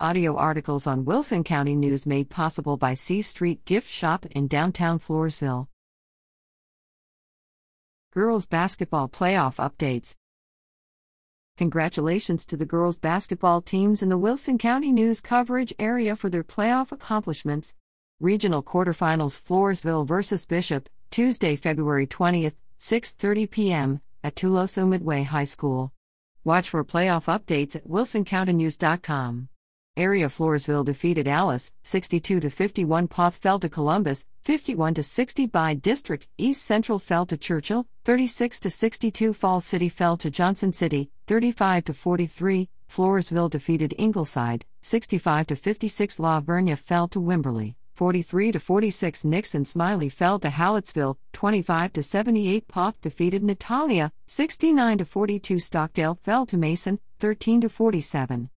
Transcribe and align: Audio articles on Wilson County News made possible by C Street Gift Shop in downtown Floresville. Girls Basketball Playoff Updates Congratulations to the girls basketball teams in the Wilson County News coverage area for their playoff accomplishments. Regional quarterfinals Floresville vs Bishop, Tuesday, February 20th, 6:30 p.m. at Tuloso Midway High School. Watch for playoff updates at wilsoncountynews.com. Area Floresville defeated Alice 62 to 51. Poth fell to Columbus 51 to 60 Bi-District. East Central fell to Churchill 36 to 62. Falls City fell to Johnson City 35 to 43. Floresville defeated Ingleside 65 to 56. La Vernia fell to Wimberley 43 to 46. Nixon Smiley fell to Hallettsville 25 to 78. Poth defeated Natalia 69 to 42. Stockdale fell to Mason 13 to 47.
Audio 0.00 0.34
articles 0.34 0.88
on 0.88 1.04
Wilson 1.04 1.44
County 1.44 1.76
News 1.76 2.04
made 2.04 2.28
possible 2.28 2.76
by 2.76 2.94
C 2.94 3.22
Street 3.22 3.64
Gift 3.64 3.88
Shop 3.88 4.26
in 4.26 4.48
downtown 4.48 4.98
Floresville. 4.98 5.68
Girls 8.12 8.44
Basketball 8.44 9.08
Playoff 9.08 9.56
Updates 9.56 10.16
Congratulations 11.56 12.44
to 12.46 12.56
the 12.56 12.64
girls 12.66 12.96
basketball 12.96 13.62
teams 13.62 14.02
in 14.02 14.08
the 14.08 14.18
Wilson 14.18 14.58
County 14.58 14.90
News 14.90 15.20
coverage 15.20 15.72
area 15.78 16.16
for 16.16 16.28
their 16.28 16.42
playoff 16.42 16.90
accomplishments. 16.90 17.76
Regional 18.18 18.64
quarterfinals 18.64 19.40
Floresville 19.40 20.04
vs 20.04 20.44
Bishop, 20.44 20.88
Tuesday, 21.12 21.54
February 21.54 22.08
20th, 22.08 22.54
6:30 22.80 23.48
p.m. 23.48 24.00
at 24.24 24.34
Tuloso 24.34 24.88
Midway 24.88 25.22
High 25.22 25.44
School. 25.44 25.92
Watch 26.42 26.68
for 26.68 26.84
playoff 26.84 27.26
updates 27.26 27.76
at 27.76 27.86
wilsoncountynews.com. 27.86 29.50
Area 29.96 30.26
Floresville 30.26 30.84
defeated 30.84 31.28
Alice 31.28 31.70
62 31.84 32.40
to 32.40 32.50
51. 32.50 33.06
Poth 33.06 33.36
fell 33.36 33.60
to 33.60 33.68
Columbus 33.68 34.26
51 34.42 34.94
to 34.94 35.04
60 35.04 35.46
Bi-District. 35.46 36.26
East 36.36 36.64
Central 36.64 36.98
fell 36.98 37.24
to 37.26 37.36
Churchill 37.36 37.86
36 38.04 38.58
to 38.60 38.70
62. 38.70 39.32
Falls 39.32 39.64
City 39.64 39.88
fell 39.88 40.16
to 40.16 40.30
Johnson 40.30 40.72
City 40.72 41.10
35 41.28 41.84
to 41.84 41.92
43. 41.92 42.68
Floresville 42.90 43.48
defeated 43.48 43.94
Ingleside 43.96 44.64
65 44.82 45.46
to 45.46 45.56
56. 45.56 46.18
La 46.18 46.40
Vernia 46.40 46.76
fell 46.76 47.06
to 47.06 47.20
Wimberley 47.20 47.76
43 47.94 48.50
to 48.50 48.58
46. 48.58 49.24
Nixon 49.24 49.64
Smiley 49.64 50.08
fell 50.08 50.40
to 50.40 50.48
Hallettsville 50.48 51.18
25 51.34 51.92
to 51.92 52.02
78. 52.02 52.66
Poth 52.66 53.00
defeated 53.00 53.44
Natalia 53.44 54.10
69 54.26 54.98
to 54.98 55.04
42. 55.04 55.60
Stockdale 55.60 56.18
fell 56.20 56.46
to 56.46 56.56
Mason 56.56 56.98
13 57.20 57.60
to 57.60 57.68
47. 57.68 58.50